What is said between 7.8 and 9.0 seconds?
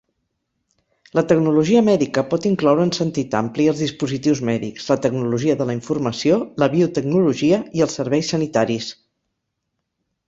i els serveis sanitaris.